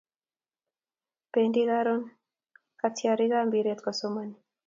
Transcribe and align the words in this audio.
Pendi 1.33 1.61
karun 1.71 2.01
katiarik 2.79 3.31
ab 3.37 3.45
mpiret 3.47 3.79
kosomani 3.85 4.35